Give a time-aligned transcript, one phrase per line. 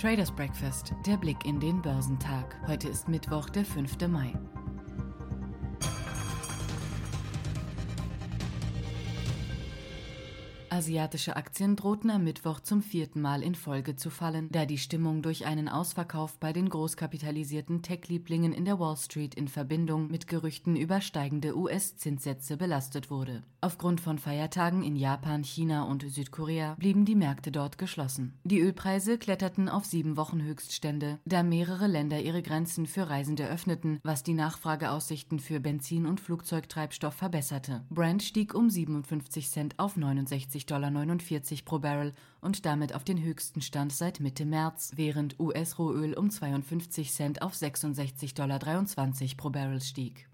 [0.00, 2.56] Traders Breakfast, der Blick in den Börsentag.
[2.66, 4.08] Heute ist Mittwoch, der 5.
[4.08, 4.32] Mai.
[10.80, 15.20] Asiatische Aktien drohten am Mittwoch zum vierten Mal in Folge zu fallen, da die Stimmung
[15.20, 20.76] durch einen Ausverkauf bei den großkapitalisierten Tech-Lieblingen in der Wall Street in Verbindung mit Gerüchten
[20.76, 23.42] über steigende US-Zinssätze belastet wurde.
[23.60, 28.38] Aufgrund von Feiertagen in Japan, China und Südkorea blieben die Märkte dort geschlossen.
[28.44, 34.00] Die Ölpreise kletterten auf sieben Wochen Höchststände, da mehrere Länder ihre Grenzen für Reisende öffneten,
[34.02, 37.84] was die Nachfrageaussichten für Benzin und Flugzeugtreibstoff verbesserte.
[37.90, 43.22] Brent stieg um 57 Cent auf 69 60,49 Dollar pro Barrel und damit auf den
[43.22, 48.58] höchsten Stand seit Mitte März, während US-Rohöl um 52 Cent auf 66,23 Dollar
[49.36, 50.28] pro Barrel stieg.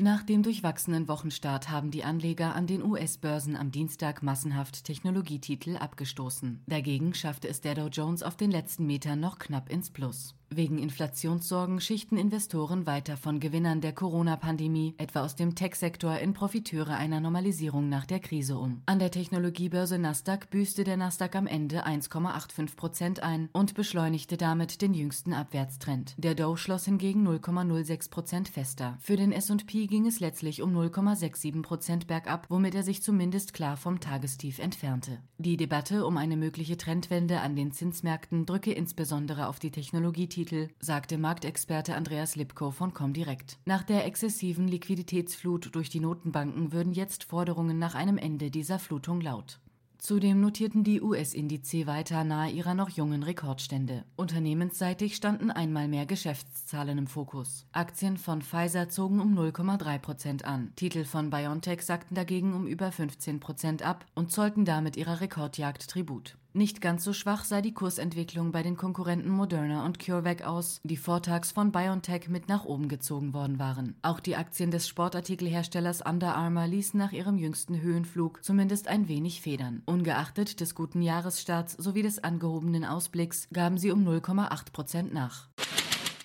[0.00, 6.62] Nach dem durchwachsenen Wochenstart haben die Anleger an den US-Börsen am Dienstag massenhaft Technologietitel abgestoßen.
[6.66, 10.34] Dagegen schaffte es der Dow Jones auf den letzten Metern noch knapp ins Plus.
[10.56, 16.94] Wegen Inflationssorgen schichten Investoren weiter von Gewinnern der Corona-Pandemie, etwa aus dem Tech-Sektor, in Profiteure
[16.94, 18.80] einer Normalisierung nach der Krise um.
[18.86, 24.80] An der Technologiebörse Nasdaq büßte der Nasdaq am Ende 1,85 Prozent ein und beschleunigte damit
[24.80, 26.14] den jüngsten Abwärtstrend.
[26.18, 28.96] Der Dow schloss hingegen 0,06 Prozent fester.
[29.00, 33.76] Für den S&P ging es letztlich um 0,67 Prozent bergab, womit er sich zumindest klar
[33.76, 35.18] vom Tagestief entfernte.
[35.38, 40.68] Die Debatte um eine mögliche Trendwende an den Zinsmärkten drücke insbesondere auf die Technologietitel Titel,
[40.78, 43.58] sagte Marktexperte Andreas Lipko von Comdirect.
[43.64, 49.22] Nach der exzessiven Liquiditätsflut durch die Notenbanken würden jetzt Forderungen nach einem Ende dieser Flutung
[49.22, 49.58] laut.
[49.96, 54.04] Zudem notierten die US-Indize weiter nahe ihrer noch jungen Rekordstände.
[54.16, 57.64] Unternehmensseitig standen einmal mehr Geschäftszahlen im Fokus.
[57.72, 60.72] Aktien von Pfizer zogen um 0,3 Prozent an.
[60.76, 65.88] Titel von BioNTech sagten dagegen um über 15 Prozent ab und zollten damit ihrer Rekordjagd
[65.88, 66.36] Tribut.
[66.56, 70.96] Nicht ganz so schwach sei die Kursentwicklung bei den Konkurrenten Moderna und CureVac aus, die
[70.96, 73.96] vortags von BioNTech mit nach oben gezogen worden waren.
[74.02, 79.40] Auch die Aktien des Sportartikelherstellers Under Armour ließen nach ihrem jüngsten Höhenflug zumindest ein wenig
[79.40, 79.82] federn.
[79.86, 85.48] Ungeachtet des guten Jahresstarts sowie des angehobenen Ausblicks gaben sie um 0,8 Prozent nach.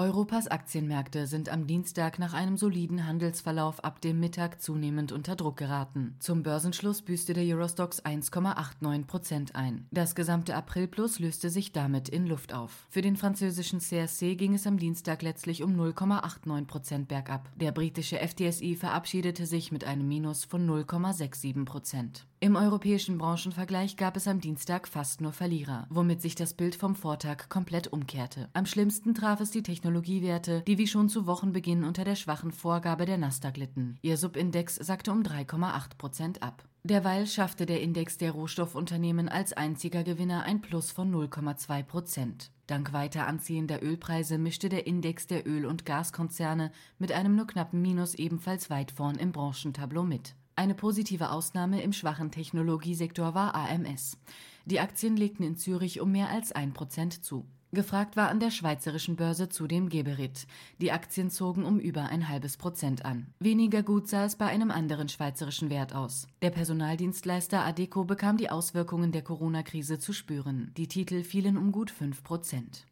[0.00, 5.58] Europas Aktienmärkte sind am Dienstag nach einem soliden Handelsverlauf ab dem Mittag zunehmend unter Druck
[5.58, 6.16] geraten.
[6.20, 9.86] Zum Börsenschluss büßte der Eurostox 1,89 Prozent ein.
[9.90, 12.86] Das gesamte Aprilplus löste sich damit in Luft auf.
[12.88, 17.50] Für den französischen CSC ging es am Dienstag letztlich um 0,89 Prozent bergab.
[17.56, 22.26] Der britische FTSI verabschiedete sich mit einem Minus von 0,67 Prozent.
[22.42, 26.94] Im europäischen Branchenvergleich gab es am Dienstag fast nur Verlierer, womit sich das Bild vom
[26.94, 28.48] Vortag komplett umkehrte.
[28.54, 33.04] Am schlimmsten traf es die Technologiewerte, die wie schon zu Wochenbeginn unter der schwachen Vorgabe
[33.04, 33.98] der Nasdaq litten.
[34.00, 36.64] Ihr Subindex sagte um 3,8 Prozent ab.
[36.82, 42.52] Derweil schaffte der Index der Rohstoffunternehmen als einziger Gewinner ein Plus von 0,2 Prozent.
[42.66, 47.82] Dank weiter anziehender Ölpreise mischte der Index der Öl- und Gaskonzerne mit einem nur knappen
[47.82, 50.36] Minus ebenfalls weit vorn im Branchentableau mit.
[50.60, 54.18] Eine positive Ausnahme im schwachen Technologiesektor war AMS.
[54.66, 57.46] Die Aktien legten in Zürich um mehr als ein Prozent zu.
[57.72, 60.46] Gefragt war an der schweizerischen Börse zudem Geberit.
[60.78, 63.28] Die Aktien zogen um über ein halbes Prozent an.
[63.38, 66.26] Weniger gut sah es bei einem anderen schweizerischen Wert aus.
[66.42, 70.72] Der Personaldienstleister Adeco bekam die Auswirkungen der Corona-Krise zu spüren.
[70.76, 72.84] Die Titel fielen um gut fünf Prozent.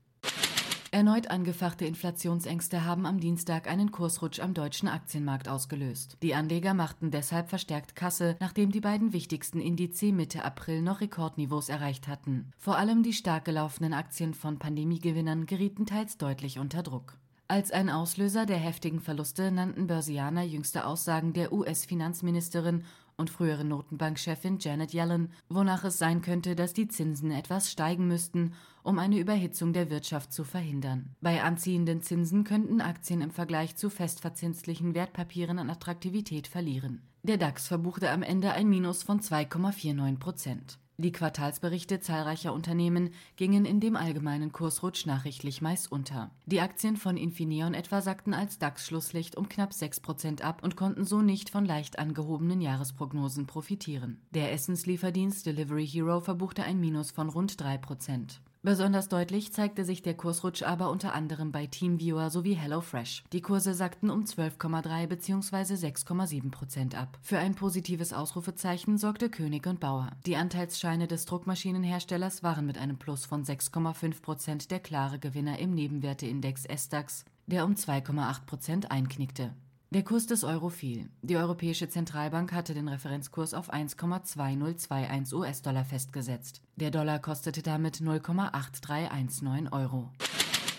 [0.90, 6.16] Erneut angefachte Inflationsängste haben am Dienstag einen Kursrutsch am deutschen Aktienmarkt ausgelöst.
[6.22, 11.68] Die Anleger machten deshalb verstärkt Kasse, nachdem die beiden wichtigsten Indize Mitte April noch Rekordniveaus
[11.68, 12.52] erreicht hatten.
[12.56, 17.18] Vor allem die stark gelaufenen Aktien von Pandemiegewinnern gerieten teils deutlich unter Druck.
[17.50, 22.84] Als ein Auslöser der heftigen Verluste nannten Börsianer jüngste Aussagen der US-Finanzministerin
[23.16, 28.52] und frühere Notenbankchefin Janet Yellen, wonach es sein könnte, dass die Zinsen etwas steigen müssten,
[28.82, 31.16] um eine Überhitzung der Wirtschaft zu verhindern.
[31.22, 37.00] Bei anziehenden Zinsen könnten Aktien im Vergleich zu festverzinslichen Wertpapieren an Attraktivität verlieren.
[37.22, 40.78] Der DAX verbuchte am Ende ein Minus von 2,49 Prozent.
[41.00, 46.32] Die Quartalsberichte zahlreicher Unternehmen gingen in dem allgemeinen Kursrutsch nachrichtlich meist unter.
[46.46, 51.04] Die Aktien von Infineon etwa sackten als DAX-Schlusslicht um knapp 6 Prozent ab und konnten
[51.04, 54.20] so nicht von leicht angehobenen Jahresprognosen profitieren.
[54.32, 58.40] Der Essenslieferdienst Delivery Hero verbuchte ein Minus von rund 3 Prozent.
[58.68, 63.24] Besonders deutlich zeigte sich der Kursrutsch aber unter anderem bei Teamviewer sowie HelloFresh.
[63.32, 65.72] Die Kurse sackten um 12,3 bzw.
[65.72, 67.18] 6,7 Prozent ab.
[67.22, 70.10] Für ein positives Ausrufezeichen sorgte König und Bauer.
[70.26, 75.70] Die Anteilsscheine des Druckmaschinenherstellers waren mit einem Plus von 6,5 Prozent der klare Gewinner im
[75.70, 79.54] Nebenwerteindex SDAX, der um 2,8 Prozent einknickte.
[79.90, 81.08] Der Kurs des Euro fiel.
[81.22, 86.60] Die Europäische Zentralbank hatte den Referenzkurs auf 1,2021 US-Dollar festgesetzt.
[86.76, 90.10] Der Dollar kostete damit 0,8319 Euro.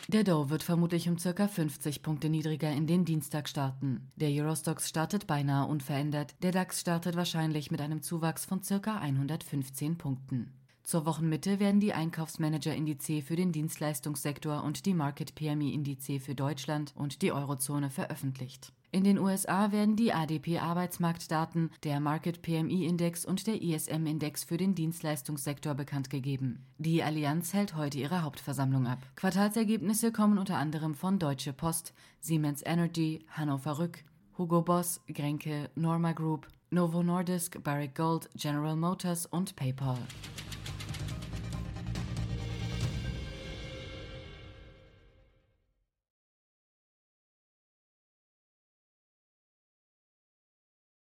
[0.09, 1.47] Der Dow wird vermutlich um ca.
[1.47, 4.11] 50 Punkte niedriger in den Dienstag starten.
[4.15, 8.97] Der Eurostox startet beinahe unverändert, der DAX startet wahrscheinlich mit einem Zuwachs von ca.
[8.99, 10.53] 115 Punkten.
[10.83, 17.23] Zur Wochenmitte werden die Einkaufsmanager-Indice für den Dienstleistungssektor und die Market PMI-Indice für Deutschland und
[17.23, 18.71] die Eurozone veröffentlicht.
[18.91, 25.75] In den USA werden die ADP-Arbeitsmarktdaten, der Market PMI-Index und der ISM-Index für den Dienstleistungssektor
[25.75, 26.65] bekannt gegeben.
[26.79, 28.97] Die Allianz hält heute ihre Hauptversammlung ab.
[29.15, 34.03] Quartalsergebnisse kommen unter anderem von Deutsche Post, Siemens Energy, Hannover Rück,
[34.39, 39.99] Hugo Boss, Grenke, Norma Group, Novo Nordisk, Barrick Gold, General Motors und PayPal.